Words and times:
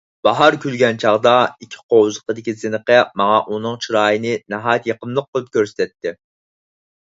باھار 0.27 0.53
كۈلگەن 0.61 0.95
چاغدا 1.03 1.33
ئىككى 1.65 1.83
قوۋزىقىدىكى 1.95 2.57
زىنىقى 2.63 2.99
ماڭا 3.23 3.37
ئۇنىڭ 3.45 3.79
چىرايىنى 3.87 4.35
ناھايىتى 4.57 4.95
يېقىملىق 4.95 5.33
قىلىپ 5.33 5.57
كۆرسىتەتتى. 5.61 6.19